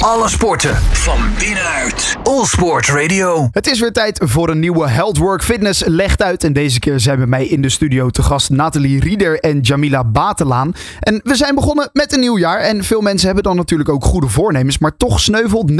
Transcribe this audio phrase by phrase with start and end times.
[0.00, 2.16] Alle sporten van binnenuit.
[2.22, 3.48] All Sport Radio.
[3.52, 6.44] Het is weer tijd voor een nieuwe Health Work Fitness legt uit.
[6.44, 10.04] En deze keer zijn bij mij in de studio te gast Nathalie Rieder en Jamila
[10.04, 10.72] Batelaan.
[11.00, 12.58] En we zijn begonnen met een nieuw jaar.
[12.58, 14.78] En veel mensen hebben dan natuurlijk ook goede voornemens.
[14.78, 15.70] Maar toch sneuvelt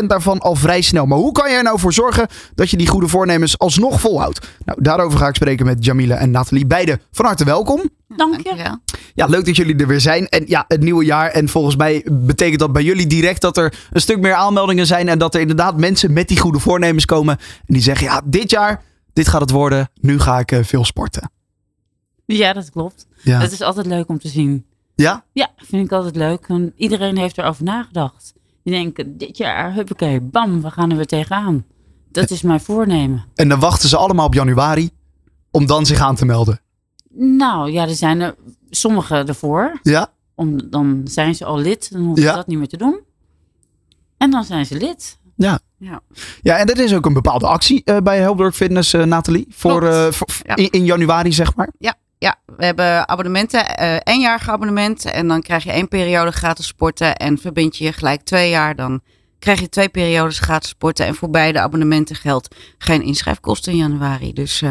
[0.00, 1.06] 90% daarvan al vrij snel.
[1.06, 4.46] Maar hoe kan je er nou voor zorgen dat je die goede voornemens alsnog volhoudt?
[4.64, 6.66] Nou, daarover ga ik spreken met Jamila en Nathalie.
[6.66, 7.90] Beide van harte welkom.
[8.16, 8.42] Dank je.
[8.42, 8.78] Dankjewel.
[9.14, 10.28] Ja, leuk dat jullie er weer zijn.
[10.28, 11.30] En ja, het nieuwe jaar.
[11.30, 15.08] En volgens mij betekent dat bij jullie direct dat er een stuk meer aanmeldingen zijn.
[15.08, 17.38] En dat er inderdaad mensen met die goede voornemens komen.
[17.38, 18.82] En die zeggen, ja, dit jaar,
[19.12, 19.88] dit gaat het worden.
[20.00, 21.30] Nu ga ik eh, veel sporten.
[22.26, 23.06] Ja, dat klopt.
[23.22, 23.40] Ja.
[23.40, 24.66] Het is altijd leuk om te zien.
[24.94, 25.24] Ja?
[25.32, 26.46] Ja, vind ik altijd leuk.
[26.46, 28.32] Want iedereen heeft erover nagedacht.
[28.62, 31.64] Die denken, dit jaar, huppakee, bam, we gaan er weer tegenaan.
[32.10, 33.24] Dat is mijn voornemen.
[33.34, 34.90] En dan wachten ze allemaal op januari
[35.50, 36.60] om dan zich aan te melden.
[37.14, 38.34] Nou ja, er zijn er
[38.70, 39.78] sommigen ervoor.
[39.82, 40.12] Ja?
[40.34, 42.30] Om, dan zijn ze al lid, dan hoeven Ja.
[42.30, 43.00] ze dat niet meer te doen.
[44.18, 45.18] En dan zijn ze lid.
[45.36, 45.58] Ja.
[45.78, 46.00] Ja.
[46.42, 49.46] Ja, en dat is ook een bepaalde actie eh, bij Helpwork Fitness, eh, Nathalie.
[49.50, 50.56] Voor, eh, voor- Ja.
[50.56, 51.70] in, in januari, zeg maar.
[51.78, 55.04] Ja, we hebben abonnementen, éénjarig abonnement.
[55.04, 57.16] En dan krijg je één periode gratis sporten.
[57.16, 59.00] En verbind je je gelijk twee jaar, dan
[59.38, 61.06] krijg je twee periodes gratis sporten.
[61.06, 64.32] En voor beide abonnementen geldt geen inschrijfkosten in januari.
[64.32, 64.62] Dus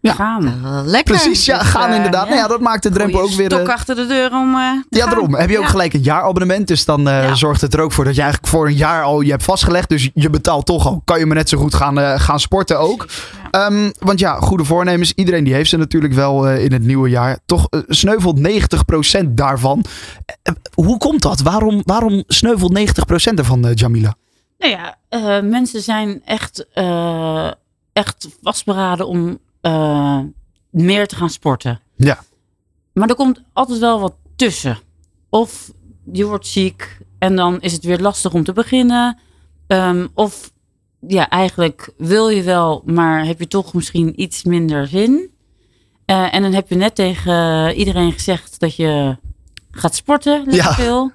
[0.00, 0.12] Ja.
[0.12, 0.46] Gaan.
[0.46, 1.14] eh, lekker.
[1.14, 2.22] Precies, ja, Dus, gaan eh, inderdaad.
[2.22, 2.28] ja.
[2.28, 3.52] Nou ja, dat maakt de drempel ook goeie weer...
[3.52, 5.10] eh, stok achter de deur om eh, te Ja, gaan.
[5.14, 5.34] daarom.
[5.34, 5.68] Heb je ook Ja.
[5.70, 6.66] gelijk een jaarabonnement.
[6.68, 7.34] Dus dan eh, Ja.
[7.34, 9.88] zorgt het er ook voor dat je eigenlijk voor een jaar al je hebt vastgelegd.
[9.88, 11.02] Dus je betaalt toch al.
[11.04, 13.06] Kan je maar net zo goed gaan, eh, gaan sporten ook.
[13.50, 15.12] Ehm, want ja, goede voornemens.
[15.14, 17.38] Iedereen die heeft ze natuurlijk wel eh, in het nieuwe jaar.
[17.46, 19.84] Toch eh, sneuvelt 90% daarvan.
[20.42, 21.40] Eh, hoe komt dat?
[21.40, 24.14] Waarom, waarom sneuvelt 90% ervan, eh, Jamila?
[24.58, 27.50] Nou ja, eh, mensen zijn echt, eh,
[27.92, 30.18] echt vastberaden om eh,
[30.70, 31.80] meer te gaan sporten.
[31.96, 32.18] Ja.
[32.92, 34.78] Maar er komt altijd wel wat tussen.
[35.28, 35.72] Of
[36.12, 39.18] je wordt ziek en dan is het weer lastig om te beginnen.
[39.66, 40.52] Ehm, of
[41.06, 45.30] ja, eigenlijk wil je wel, maar heb je toch misschien iets minder zin.
[46.04, 49.16] Eh, en dan heb je net tegen iedereen gezegd dat je
[49.70, 50.72] gaat sporten, Ja.
[50.74, 51.10] veel.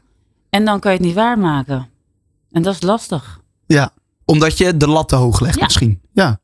[0.50, 1.90] En dan kan je het niet waarmaken.
[2.52, 3.42] En dat is lastig.
[3.66, 3.92] Ja,
[4.26, 5.64] omdat je de lat te hoog legt Ja.
[5.64, 6.02] misschien.
[6.12, 6.40] Ja,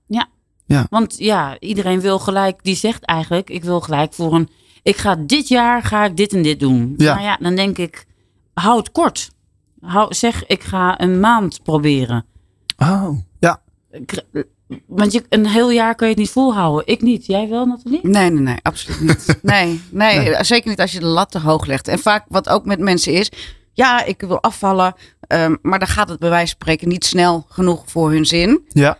[0.89, 4.49] Want ja, iedereen wil gelijk, die zegt eigenlijk, ik wil gelijk voor een,
[4.83, 6.93] ik ga dit jaar, ga ik dit en dit doen.
[6.97, 7.13] Ja.
[7.13, 8.05] Maar ja, dan denk ik,
[8.53, 9.29] hou het kort.
[9.81, 12.25] Hou, zeg, ik ga een maand proberen.
[12.77, 13.09] oh.
[13.39, 13.61] ja.
[13.91, 14.23] Ik-
[14.87, 16.87] Want je, een heel jaar kun je het niet volhouden.
[16.87, 17.25] Ik niet.
[17.25, 17.99] Jij wel, Nathalie?
[18.03, 19.39] Nee, nee, nee, absoluut niet.
[19.41, 20.43] Nee, nee, Nee.
[20.43, 21.87] zeker niet als je de lat te hoog legt.
[21.87, 23.31] En vaak wat ook met mensen is,
[23.73, 27.45] ja, ik wil afvallen, ehm, maar dan gaat het bij wijze van spreken niet snel
[27.49, 28.61] genoeg voor hun zin.
[28.67, 28.97] Ja.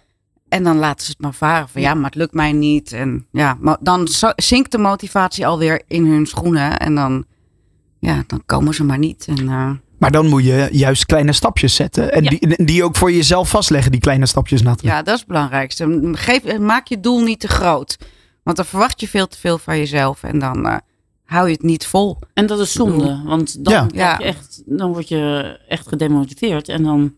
[0.49, 2.91] En dan laten ze het maar varen van ja, maar het lukt mij niet.
[2.91, 7.25] En ja, maar dan zinkt de motivatie alweer in hun schoenen en dan,
[7.99, 9.25] ja, dan komen ze maar niet.
[9.29, 12.11] En, eh, Maar dan moet je juist kleine stapjes zetten.
[12.13, 12.29] En Ja.
[12.29, 14.91] die, die ook voor jezelf vastleggen, die kleine stapjes, Nathalie.
[14.95, 16.09] ja, dat is het belangrijkste.
[16.13, 17.97] Geef, maak je doel niet te groot.
[18.43, 20.77] Want dan verwacht je veel te veel van jezelf en dan eh,
[21.25, 22.17] hou je het niet vol.
[22.33, 23.21] En dat is zonde.
[23.25, 24.15] Want dan, Ja.
[24.17, 26.69] je echt, dan word je echt gedemotiveerd.
[26.69, 27.13] En dan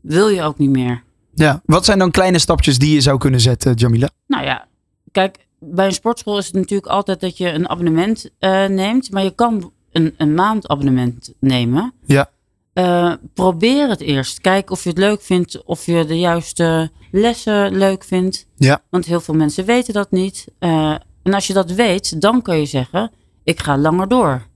[0.00, 1.02] wil je ook niet meer.
[1.38, 1.62] Ja.
[1.64, 4.10] Wat zijn dan kleine stapjes die je zou kunnen zetten, Jamila?
[4.26, 4.68] Nou ja,
[5.12, 9.10] kijk, bij een sportschool is het natuurlijk altijd dat je een abonnement eh, neemt.
[9.10, 11.92] Maar je kan een, een maandabonnement nemen.
[12.06, 12.30] Ja.
[12.72, 14.40] Eh, probeer het eerst.
[14.40, 15.64] Kijk of je het leuk vindt.
[15.64, 18.46] Of je de juiste lessen leuk vindt.
[18.56, 18.82] Ja.
[18.90, 20.46] Want heel veel mensen weten dat niet.
[20.58, 23.10] Eh, en als je dat weet, dan kun je zeggen:
[23.44, 24.46] ik ga langer door.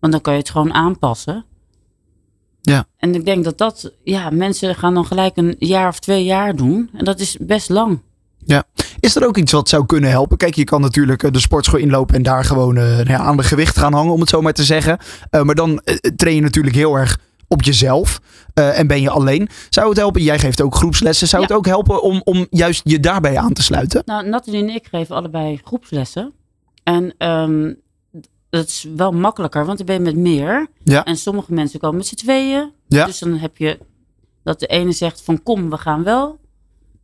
[0.00, 1.44] Want dan kan je het gewoon aanpassen.
[2.62, 2.84] Ja.
[2.98, 6.56] En ik denk dat dat, ja, mensen gaan dan gelijk een jaar of twee jaar
[6.56, 6.90] doen.
[6.92, 8.00] En dat is best lang.
[9.00, 10.36] Is er ook iets wat zou kunnen helpen?
[10.36, 13.36] Kijk, je kan natuurlijk eh, de sportschool inlopen en daar gewoon eh, nou ja, aan
[13.36, 14.98] de gewicht gaan hangen, om het zo maar te zeggen.
[15.30, 15.82] Eh, maar dan
[16.16, 17.18] train je natuurlijk heel erg
[17.48, 18.20] op jezelf
[18.54, 19.48] en ben je alleen.
[19.70, 20.22] Zou het helpen?
[20.22, 21.28] Jij geeft ook groepslessen.
[21.28, 21.48] Zou Ja.
[21.48, 24.02] het ook helpen om, om juist je daarbij aan te sluiten?
[24.04, 26.32] Nou, Nathalie en ik geven allebei groepslessen.
[26.82, 27.72] En ehm,
[28.52, 30.66] dat is wel makkelijker, want dan ben je met meer.
[30.84, 31.04] Ja.
[31.04, 32.70] En sommige mensen komen met z'n tweeën.
[32.88, 33.04] Ja.
[33.04, 33.78] Dus dan heb je
[34.42, 36.38] dat de ene zegt van kom, we gaan wel.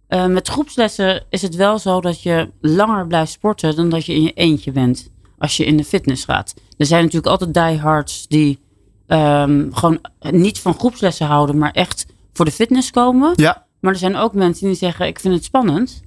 [0.06, 4.14] Eh, met groepslessen is het wel zo dat je langer blijft sporten dan dat je
[4.14, 5.10] in je eentje bent.
[5.38, 6.54] Als je in de fitness gaat.
[6.76, 8.58] Er zijn natuurlijk altijd diehards die
[9.06, 13.32] ehm, gewoon niet van groepslessen houden, maar echt voor de fitness komen.
[13.36, 13.66] Ja.
[13.80, 16.02] Maar er zijn ook mensen die zeggen: Ik vind het spannend.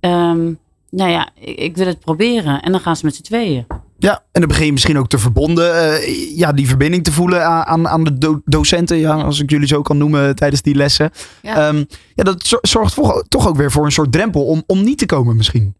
[0.00, 0.52] Ehm,
[0.90, 2.62] nou ja, ik, ik wil het proberen.
[2.62, 3.66] En dan gaan ze met z'n tweeën.
[4.02, 7.46] Ja, en dan begin je misschien ook te verbonden, eh, ja, die verbinding te voelen
[7.46, 10.74] aan, aan, aan de do- docenten, ja, als ik jullie zo kan noemen tijdens die
[10.74, 11.10] lessen.
[11.42, 11.68] Ja.
[11.68, 11.84] Ehm,
[12.14, 14.98] ja dat zor- zorgt voor- toch ook weer voor een soort drempel om, om niet
[14.98, 15.74] te komen misschien.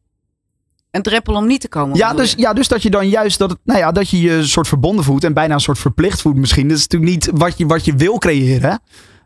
[0.90, 1.96] een drempel om niet te komen.
[1.96, 4.32] Ja dus, ja, dus dat je dan juist dat, het, nou ja, dat je je
[4.32, 6.68] een soort verbonden voelt en bijna een soort verplicht voelt misschien.
[6.68, 8.80] Dat is natuurlijk niet wat je, wat je wil creëren.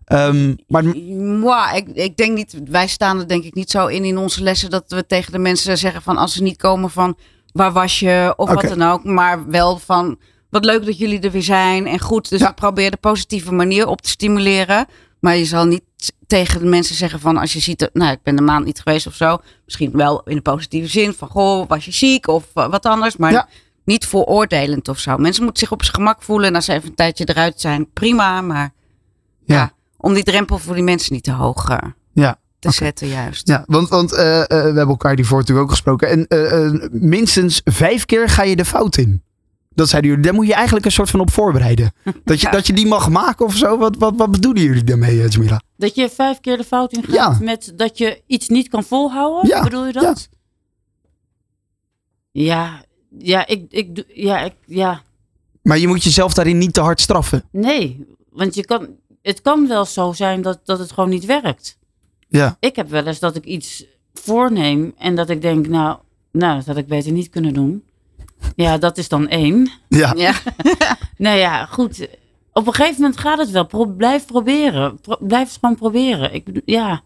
[0.05, 4.05] Ehm, maar Mwah, ik, ik denk niet, wij staan er denk ik niet zo in
[4.05, 7.17] in onze lessen dat we tegen de mensen zeggen van als ze niet komen van
[7.57, 9.05] waar was je of wat dan ook.
[9.05, 10.19] Maar wel van
[10.51, 12.29] wat leuk dat jullie er weer zijn en goed.
[12.31, 12.49] Dus Ja.
[12.49, 14.87] we proberen de positieve manier op te stimuleren.
[15.21, 15.83] Maar je zal niet
[16.27, 18.81] tegen de mensen zeggen van als je ziet, dat- nou ik ben een maand niet
[18.81, 19.39] geweest of zo.
[19.65, 23.17] Misschien wel in de positieve zin van goh, was je ziek of eh, wat anders.
[23.17, 23.49] Maar Ja.
[23.85, 25.17] niet vooroordelend of zo.
[25.17, 27.93] Mensen moeten zich op zijn gemak voelen en als ze even een tijdje eruit zijn,
[27.93, 28.41] prima.
[28.41, 28.73] Maar
[29.45, 29.55] Ja.
[29.55, 31.69] ja, om die drempel voor die mensen niet te hoog
[32.13, 33.49] ja, te zetten juist.
[33.49, 36.09] ja, want, want eh, eh, we hebben elkaar die voor natuurlijk ook gesproken.
[36.09, 39.23] En eh, eh, minstens vijf keer ga je de fout in.
[39.75, 40.25] Dat zeiden jullie.
[40.27, 41.93] Daar moet je eigenlijk een soort van op voorbereiden.
[42.25, 42.53] Dat je, Ja.
[42.53, 43.79] dat je die mag maken of zo.
[43.79, 45.61] Wat, wat, wat bedoelen jullie daarmee, Jamila?
[45.77, 47.39] Dat je vijf keer de fout in gaat Ja.
[47.41, 49.49] met dat je iets niet kan volhouden?
[49.49, 50.29] Ja, Bedoel je dat?
[52.33, 52.85] Ja,
[53.19, 55.03] ja, ik, ik, doe- ja, ik, ja,
[55.63, 57.45] Maar je moet jezelf daarin niet te hard straffen.
[57.53, 58.07] nee.
[58.31, 58.89] Want je kan,
[59.23, 61.79] het kan wel zo zijn dat, dat het gewoon niet werkt.
[62.37, 62.57] Ja.
[62.61, 63.85] Ik heb wel eens dat ik iets
[64.15, 65.99] voorneem en dat ik denk, nou,
[66.33, 67.83] nou, dat had ik beter niet kunnen doen.
[68.57, 69.71] Ja, dat is dan één.
[69.89, 70.13] Ja.
[70.17, 70.33] Ja.
[71.19, 72.09] Nou ja, goed.
[72.53, 73.67] Op een gegeven moment gaat het wel.
[73.67, 75.01] Pro- blijf proberen.
[75.01, 76.35] Pro- blijf het gewoon proberen.
[76.35, 77.03] Ik, bedoel, ja,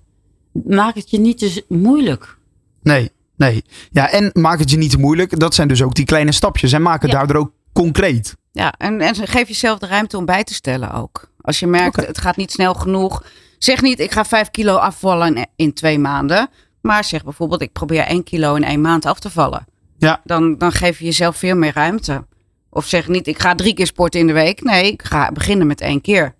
[0.53, 2.37] maak het je niet te moeilijk.
[2.83, 3.65] Nee, nee.
[3.91, 5.39] Ja, en maak het je niet te moeilijk.
[5.39, 6.73] Dat zijn dus ook die kleine stapjes.
[6.73, 7.17] En maak het Ja.
[7.19, 8.37] daardoor ook concreet.
[8.53, 11.31] Ja, en, en geef jezelf de ruimte om bij te stellen ook.
[11.41, 13.25] Als je merkt, het gaat niet snel genoeg.
[13.63, 16.49] Zeg niet, ik ga vijf kilo afvallen in, in twee maanden.
[16.81, 19.67] Maar zeg bijvoorbeeld, ik probeer één kilo in één maand af te vallen.
[19.99, 20.21] Ja.
[20.25, 22.25] Dan, dan geef je jezelf veel meer ruimte.
[22.71, 24.63] Of zeg niet, ik ga drie keer sporten in de week.
[24.63, 26.35] Nee, ik ga beginnen met één keer.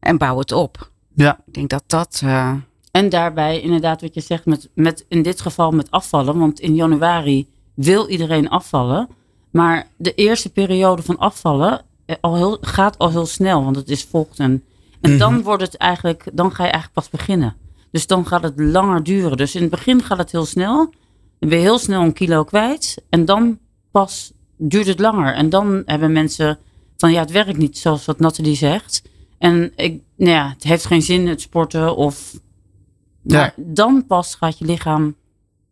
[0.00, 0.90] En bouw het op.
[1.14, 1.38] Ja.
[1.46, 2.20] Ik denk dat dat...
[2.24, 2.52] eh,
[2.90, 6.38] En daarbij inderdaad wat je zegt, met, met, in dit geval met afvallen.
[6.38, 9.08] Want in januari wil iedereen afvallen.
[9.50, 13.64] Maar de eerste periode van afvallen eh, al heel, gaat al heel snel.
[13.64, 14.64] Want het is volgt een...
[15.00, 17.56] En dan wordt het eigenlijk, dan ga je eigenlijk pas beginnen.
[17.90, 19.36] Dus dan gaat het langer duren.
[19.36, 20.76] Dus in het begin gaat het heel snel.
[21.38, 23.02] Dan ben je heel snel een kilo kwijt.
[23.08, 23.58] En dan
[23.90, 25.34] pas duurt het langer.
[25.34, 26.58] En dan hebben mensen
[26.96, 29.02] van ja, het werkt niet zoals wat Nathalie zegt.
[29.38, 32.32] En ik, nou ja, het heeft geen zin het sporten of
[33.22, 35.14] maar dan pas gaat je lichaam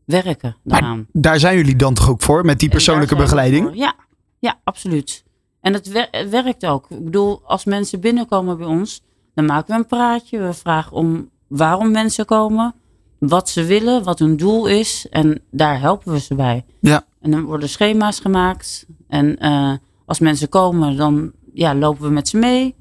[0.05, 1.07] werken Maar daaraan.
[1.13, 2.45] daar zijn jullie dan toch ook voor?
[2.45, 3.71] Met die persoonlijke begeleiding?
[3.75, 3.95] Ja,
[4.39, 5.25] ja, absoluut.
[5.61, 5.89] En het
[6.31, 6.91] werkt ook.
[6.91, 9.03] Ik bedoel, als mensen binnenkomen bij ons,
[9.39, 10.39] dan maken we een praatje.
[10.39, 12.75] We vragen om waarom mensen komen,
[13.19, 15.07] wat ze willen, wat hun doel is.
[15.11, 16.65] En daar helpen we ze bij.
[16.81, 17.05] Ja.
[17.21, 18.87] En dan worden schema's gemaakt.
[19.09, 19.73] En eh,
[20.07, 22.75] als mensen komen, dan ja, lopen we met ze mee.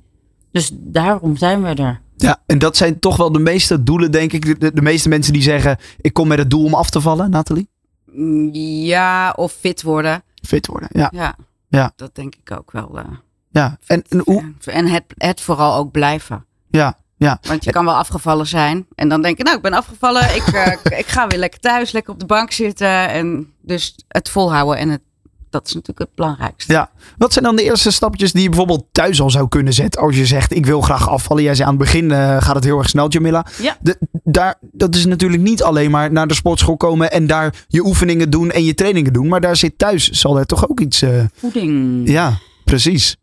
[0.52, 2.02] Dus daarom zijn we er.
[2.16, 4.60] Ja, en dat zijn toch wel de meeste doelen, denk ik.
[4.60, 7.30] De, de meeste mensen die zeggen, ik kom met het doel om af te vallen,
[7.30, 7.70] Nathalie.
[8.06, 8.50] mm,
[8.84, 10.24] ja, of fit worden.
[10.42, 11.10] Fit worden, ja.
[11.14, 11.36] Ja,
[11.70, 11.92] Ja.
[11.96, 12.98] dat denk ik ook wel.
[12.98, 13.06] eh.
[13.50, 13.78] Ja.
[13.86, 16.46] En, en hoe, En het, het vooral ook blijven.
[16.70, 17.38] ja, ja.
[17.42, 18.86] Want je kan wel afgevallen zijn.
[18.96, 20.36] En dan denk je, nou, ik ben afgevallen.
[20.36, 23.10] Ik, eh, ik ga weer lekker thuis, lekker op de bank zitten.
[23.10, 24.78] En dus het volhouden.
[24.78, 25.02] En het,
[25.50, 26.74] dat is natuurlijk het belangrijkste.
[26.74, 26.90] Ja.
[27.18, 30.02] Wat zijn dan de eerste stapjes die je bijvoorbeeld thuis al zou kunnen zetten?
[30.02, 31.44] Als je zegt, ik wil graag afvallen.
[31.44, 33.46] Jij zei aan het begin, eh, gaat het heel erg snel, Jamila.
[33.62, 33.78] Ja.
[33.82, 37.86] De, daar, dat is natuurlijk niet alleen maar naar de sportschool komen en daar je
[37.86, 39.28] oefeningen doen en je trainingen doen.
[39.28, 41.02] Maar daar zit thuis, zal er toch ook iets...
[41.02, 42.02] eh, Voeding.
[42.10, 43.16] ja, precies.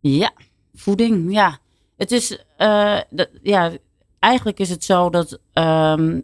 [0.00, 0.32] Ja,
[0.74, 1.58] voeding, ja.
[1.96, 3.70] Het is, eh, dat, ja,
[4.18, 6.20] eigenlijk is het zo dat ehm,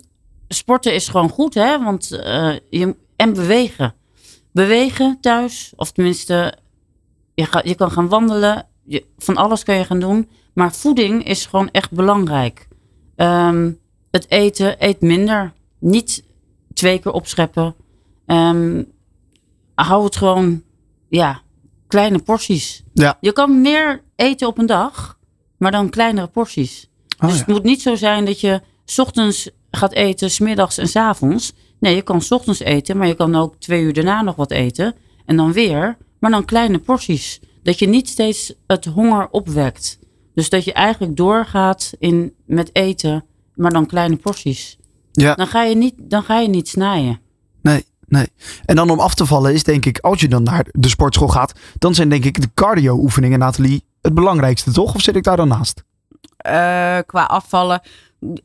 [0.48, 1.82] sporten is gewoon goed, hè?
[1.82, 3.94] Want eh, je, en bewegen.
[4.52, 6.54] Bewegen thuis, of tenminste,
[7.34, 10.28] je, ga, je kan gaan wandelen, je, van alles kan je gaan doen.
[10.54, 12.68] Maar voeding is gewoon echt belangrijk.
[13.16, 13.72] Ehm,
[14.10, 15.52] het eten, eet minder.
[15.78, 16.24] Niet
[16.72, 17.74] twee keer opscheppen.
[18.26, 18.82] Ehm,
[19.74, 20.62] hou het gewoon,
[21.08, 21.42] ja,
[21.86, 22.82] kleine porties.
[22.92, 23.16] Ja.
[23.20, 25.18] Je kan meer eten op een dag,
[25.56, 26.88] maar dan kleinere porties.
[27.18, 27.38] Oh, dus ja.
[27.38, 31.52] het moet niet zo zijn dat je 's ochtends gaat eten, smiddags en 's avonds.
[31.80, 34.50] Nee, je kan 's ochtends eten, maar je kan ook twee uur daarna nog wat
[34.50, 34.94] eten.
[35.24, 37.40] En dan weer, maar dan kleine porties.
[37.62, 39.98] Dat je niet steeds het honger opwekt.
[40.34, 43.24] Dus dat je eigenlijk doorgaat in, met eten,
[43.54, 44.78] maar dan kleine porties.
[45.12, 45.34] Ja.
[45.34, 47.20] Dan ga je niet, dan ga je niet snijden.
[47.62, 47.84] Nee.
[48.64, 51.28] En dan om af te vallen is denk ik, als je dan naar de sportschool
[51.28, 54.94] gaat, dan zijn denk ik de cardio oefeningen, Nathalie, het belangrijkste toch?
[54.94, 55.84] Of zit ik daar dan naast?
[56.36, 57.80] Eh, qua afvallen,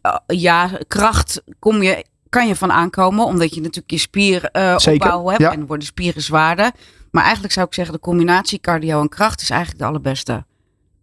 [0.02, 3.26] eh, ja, kracht kom je, kan je van aankomen.
[3.26, 5.42] Omdat je natuurlijk je spier eh opbouw hebt.
[5.42, 5.52] ja.
[5.52, 6.72] En worden spieren zwaarder.
[7.12, 10.46] Maar eigenlijk zou ik zeggen, de combinatie cardio en kracht is eigenlijk de allerbeste.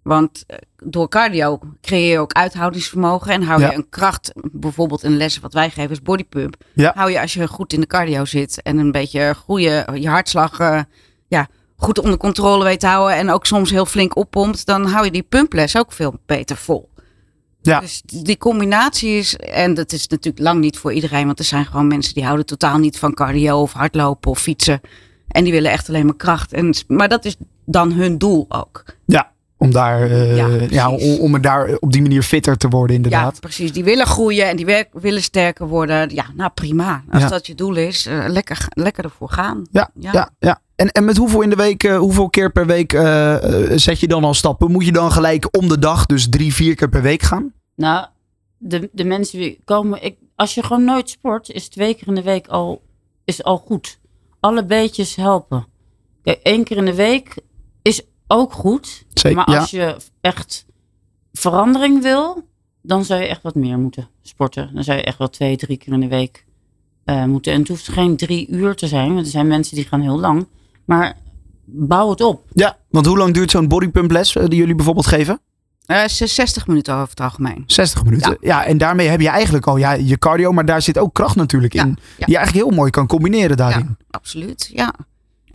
[0.09, 3.33] Want eh, door cardio creëer je ook uithoudingsvermogen.
[3.33, 3.71] En hou Ja.
[3.71, 6.57] je een kracht, bijvoorbeeld in lessen wat wij geven is bodypump.
[6.75, 6.93] Ja.
[6.95, 10.59] Hou je als je goed in de cardio zit en een beetje goede, je hartslag
[10.59, 10.81] eh,
[11.29, 13.17] ja, goed onder controle weet te houden.
[13.17, 14.67] En ook soms heel flink oppompt.
[14.67, 16.89] Dan hou je die pumples ook veel beter vol.
[17.61, 17.81] Ja.
[17.81, 21.27] Dus die combinatie is, en dat is natuurlijk lang niet voor iedereen.
[21.27, 24.81] Want er zijn gewoon mensen die houden totaal niet van cardio of hardlopen of fietsen.
[25.29, 26.53] En die willen echt alleen maar kracht.
[26.53, 28.85] En, maar dat is dan hun doel ook.
[29.07, 32.97] Ja, om, daar, eh, Ja, om, om er daar op die manier fitter te worden
[32.97, 33.35] inderdaad.
[33.35, 33.73] Ja, precies.
[33.73, 36.15] Die willen groeien en die willen sterker worden.
[36.15, 37.05] Ja, nou prima.
[37.11, 37.29] Als Ja.
[37.29, 39.67] dat je doel is, eh, lekker, lekker ervoor gaan.
[39.71, 40.31] Ja, ja.
[40.39, 42.91] ja, En, en met hoeveel in de week, eh, hoeveel keer per week
[43.75, 44.71] zet je dan al stappen?
[44.71, 47.53] Moet je dan gelijk om de dag, dus drie, vier keer per week gaan?
[47.77, 48.07] Nou,
[48.59, 50.03] de, de mensen die komen.
[50.05, 52.83] Ik, als je gewoon nooit sport, is twee keer in de week al,
[53.25, 53.99] is al goed.
[54.41, 55.67] Alle beetjes helpen.
[56.23, 57.35] Kijk, één keer in de week
[57.83, 59.05] is ook goed.
[59.15, 59.59] Zeker, maar ja.
[59.59, 60.67] als je echt
[61.33, 62.43] verandering wil,
[62.83, 64.71] dan zou je echt wat meer moeten sporten.
[64.75, 66.45] Dan zou je echt wel twee, drie keer in de week
[67.05, 67.53] eh, moeten.
[67.53, 70.19] En het hoeft geen drie uur te zijn, want er zijn mensen die gaan heel
[70.21, 70.47] lang.
[70.85, 71.17] Maar
[71.65, 72.43] bouw het op.
[72.53, 75.41] Ja, want hoe lang duurt zo'n bodypump les eh, die jullie bijvoorbeeld geven?
[75.87, 77.65] Eh, ze- 60 minuten over het algemeen.
[77.67, 78.37] 60 minuten.
[78.41, 78.65] Ja.
[78.65, 81.73] en daarmee heb je eigenlijk al ja, je cardio, maar daar zit ook kracht natuurlijk
[81.73, 81.89] Ja, in.
[81.89, 81.95] ja.
[82.27, 83.85] Die je eigenlijk heel mooi kan combineren daarin.
[83.99, 84.71] Ja, absoluut.
[84.73, 84.95] Ja.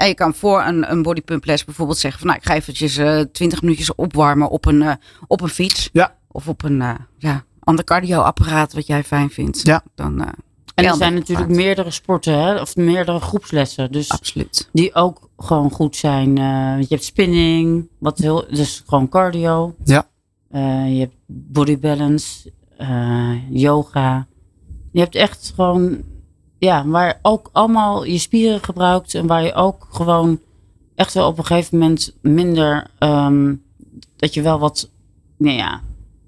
[0.03, 2.97] En je kan voor een, een bodypump les bijvoorbeeld zeggen van nou, ik ga eventjes
[2.97, 4.93] eh 20 minuutjes opwarmen op een, eh,
[5.27, 5.89] op een fiets.
[5.93, 6.15] Ja.
[6.31, 9.61] Of op een eh, ja, ander cardioapparaat wat jij fijn vindt.
[9.61, 9.83] Ja.
[9.95, 10.27] Dan, eh,
[10.75, 13.91] En er zijn natuurlijk meerdere sporten, hè, of meerdere groepslessen.
[13.91, 14.69] Dus absoluut.
[14.71, 16.37] die ook gewoon goed zijn.
[16.37, 19.75] Eh, je hebt spinning, wat heel, dus gewoon cardio.
[19.83, 20.07] Ja.
[20.49, 24.27] Eh, je hebt body balance, eh, yoga.
[24.91, 26.03] Je hebt echt gewoon,
[26.63, 30.39] ja, waar ook allemaal je spieren gebruikt en waar je ook gewoon
[30.95, 33.55] echt wel op een gegeven moment minder, ehm,
[34.15, 34.89] dat je wel wat,
[35.37, 35.81] nou ja,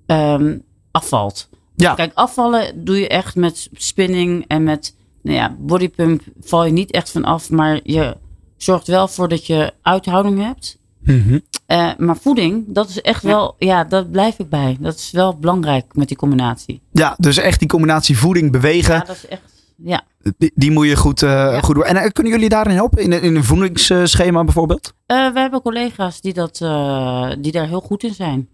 [0.05, 0.57] ehm,
[0.91, 1.49] afvalt.
[1.75, 1.93] Ja.
[1.93, 6.91] Kijk, afvallen doe je echt met spinning en met, nou ja, bodypump val je niet
[6.91, 8.17] echt van af, maar je
[8.57, 10.77] zorgt wel voor dat je uithouding hebt.
[10.99, 11.39] Mhm.
[11.65, 14.77] Eh, maar voeding, dat is echt wel, ja, dat blijf ik bij.
[14.79, 16.81] Dat is wel belangrijk met die combinatie.
[16.91, 20.01] Ja, dus echt die combinatie voeding, bewegen, Ja, dat is echt, ja.
[20.37, 21.83] die, die moet je goed, eh, goed doen.
[21.83, 23.01] En eh, kunnen jullie daarin helpen?
[23.03, 24.93] In, een- in een voedingsschema bijvoorbeeld?
[25.05, 26.57] Eh, we hebben collega's die, dat,
[27.41, 28.47] die daar heel goed in zijn.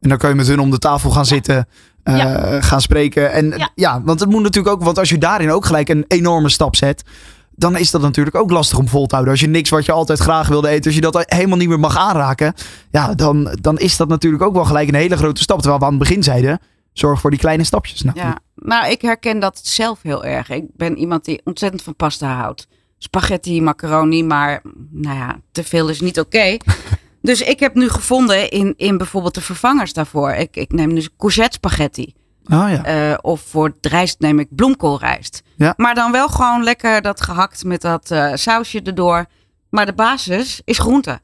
[0.00, 1.66] En dan kan je met hun om de tafel gaan zitten,
[2.04, 2.60] Ja.
[2.60, 3.32] gaan spreken.
[3.32, 3.70] En ja.
[3.74, 4.02] Ja.
[4.04, 7.02] want het moet natuurlijk ook, want als je daarin ook gelijk een enorme stap zet,
[7.50, 9.32] dan is dat natuurlijk ook lastig om vol te houden.
[9.32, 11.80] Als je niks wat je altijd graag wilde eten, als je dat helemaal niet meer
[11.80, 12.54] mag aanraken,
[12.90, 15.58] ja, dan, dan is dat natuurlijk ook wel gelijk een hele grote stap.
[15.58, 16.58] Terwijl we aan het begin zeiden,
[16.92, 18.02] zorg voor die kleine stapjes.
[18.02, 20.50] Nou, Ja, nou, ik herken dat zelf heel erg.
[20.50, 22.66] Ik ben iemand die ontzettend van pasta houdt.
[22.98, 26.56] Spaghetti, macaroni, maar nou ja, te veel is niet oké.
[27.22, 30.30] dus ik heb nu gevonden in, in bijvoorbeeld de vervangers daarvoor.
[30.30, 32.14] Ik, ik neem dus courgette spaghetti.
[32.44, 32.84] Ah, ja.
[32.84, 35.42] Eh, of voor het rijst neem ik bloemkoolrijst.
[35.56, 35.74] Ja.
[35.76, 39.26] Maar dan wel gewoon lekker dat gehakt met dat eh, sausje erdoor.
[39.70, 41.20] Maar de basis is groente.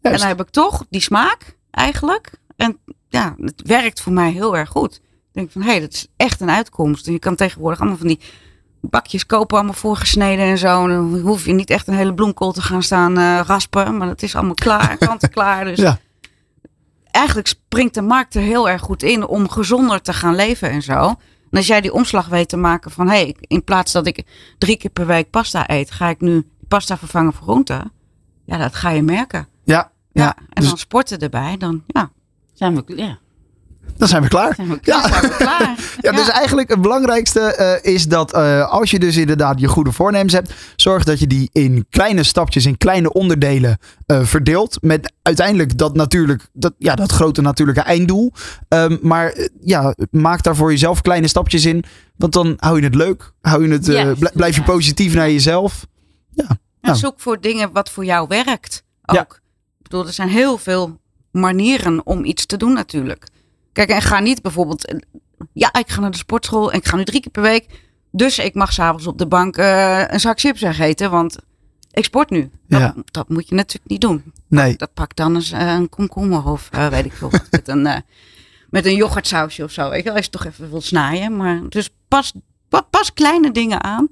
[0.00, 2.32] En dan heb ik toch die smaak eigenlijk.
[2.56, 2.78] En
[3.14, 4.94] ja, het werkt voor mij heel erg goed.
[4.94, 5.00] Ik
[5.32, 7.06] denk van, hé, hey, dat is echt een uitkomst.
[7.06, 8.20] En je kan tegenwoordig allemaal van die
[8.80, 10.82] bakjes kopen, allemaal voorgesneden en zo.
[10.82, 13.96] En dan hoef je niet echt een hele bloemkool te gaan staan eh, raspen.
[13.96, 15.64] Maar het is allemaal klaar, kant en klaar.
[15.64, 15.98] Dus Ja.
[17.10, 20.82] eigenlijk springt de markt er heel erg goed in om gezonder te gaan leven en
[20.82, 21.00] zo.
[21.50, 24.22] En als jij die omslag weet te maken van, hé, hey, in plaats dat ik
[24.58, 27.90] drie keer per week pasta eet, ga ik nu pasta vervangen voor groente.
[28.44, 29.48] Ja, dat ga je merken.
[29.64, 30.36] ja, Ja, ja.
[30.36, 32.10] en Dus dan sporten erbij, dan ja,
[32.54, 33.18] Zijn we, ja,
[33.96, 34.54] dan zijn we klaar.
[34.54, 35.08] zijn we Ja.
[35.08, 35.74] zijn we klaar.
[36.00, 39.92] Ja, dus eigenlijk het belangrijkste eh, is dat eh, als je dus inderdaad je goede
[39.92, 44.76] voornemens hebt, zorg dat je die in kleine stapjes, in kleine onderdelen eh, verdeelt.
[44.82, 48.32] Met uiteindelijk dat natuurlijk, dat, ja, dat grote natuurlijke einddoel.
[48.68, 51.84] Ehm, maar ja, maak daar voor jezelf kleine stapjes in.
[52.16, 53.32] Want dan hou je het leuk.
[53.40, 54.66] Hou je het, bl- blijf je ja.
[54.66, 55.86] positief naar jezelf.
[56.36, 56.94] En Ja.
[56.94, 58.82] zoek voor dingen wat voor jou werkt.
[59.04, 59.16] Ook.
[59.16, 59.22] Ja.
[59.22, 61.00] Ik bedoel, er zijn heel veel
[61.34, 63.26] manieren om iets te doen natuurlijk.
[63.72, 64.86] Kijk, en ga niet bijvoorbeeld...
[64.86, 64.98] eh,
[65.52, 67.82] Ja, ik ga naar de sportschool en ik ga nu drie keer per week.
[68.10, 71.36] Dus ik mag s'avonds op de bank eh, een zak chips eten, want
[71.90, 72.50] ik sport nu.
[72.68, 72.94] Dat, Ja.
[73.04, 74.32] dat moet je natuurlijk niet doen.
[74.48, 78.02] Nee, Dat pak dan eens eh, een komkommer of weet ik veel met een,
[78.70, 79.88] met een yoghurtsausje of zo.
[79.90, 81.36] Weet je wel, als je toch even wilt snijden.
[81.36, 82.32] Maar dus pas,
[82.68, 84.08] pa- pas kleine dingen aan.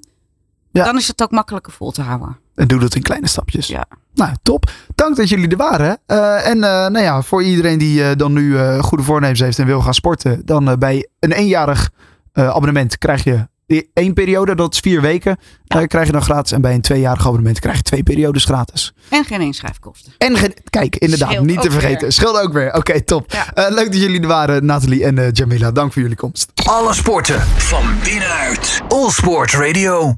[0.70, 0.84] Ja.
[0.84, 2.38] Dan is het ook makkelijker vol te houden.
[2.54, 3.66] en doe dat in kleine stapjes.
[3.66, 3.84] Ja.
[4.14, 4.70] Nou, top.
[4.94, 5.98] Dank dat jullie er waren.
[6.06, 9.58] Eh, en eh, nou ja, voor iedereen die eh, dan nu eh, goede voornemens heeft
[9.58, 11.90] en wil gaan sporten, dan bij een eenjarig
[12.32, 13.50] eh, abonnement krijg je
[13.94, 16.52] één periode, dat is vier weken, eh, krijg je dan gratis.
[16.52, 18.94] En bij een tweejarig abonnement krijg je twee periodes gratis.
[19.08, 20.12] En geen inschrijfkosten.
[20.18, 22.32] En geen, kijk, inderdaad, Scheelt niet te vergeten.
[22.32, 22.42] weer.
[22.42, 22.74] Ook weer.
[22.74, 23.32] Oké, top.
[23.32, 23.54] Ja.
[23.54, 25.70] Eh, leuk dat jullie er waren, Nathalie en eh, Jamila.
[25.72, 26.52] Dank voor jullie komst.
[26.64, 28.82] Alle sporten van binnenuit.
[28.88, 30.10] All Sport Radio.